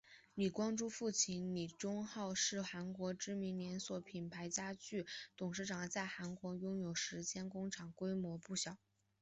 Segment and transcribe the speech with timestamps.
[0.33, 5.05] 李光洙父亲李宗浩是韩国知名连锁品牌家具
[5.37, 8.77] 董事长在韩国拥有超过十间工厂规模不小。